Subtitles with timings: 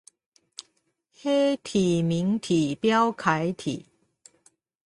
[1.15, 3.85] 黑體明體標楷體